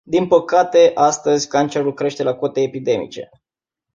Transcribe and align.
Din 0.03 0.27
păcate, 0.27 0.91
astăzi, 0.93 1.47
cancerul 1.47 1.93
crește 1.93 2.23
la 2.23 2.33
cote 2.35 2.61
epidemice. 2.61 3.29